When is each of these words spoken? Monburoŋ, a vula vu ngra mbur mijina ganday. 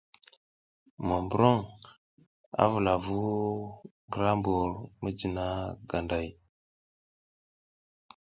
Monburoŋ, 1.07 1.57
a 2.61 2.63
vula 2.71 2.93
vu 3.03 3.19
ngra 4.07 4.31
mbur 4.39 4.69
mijina 5.01 5.45
ganday. 5.89 6.27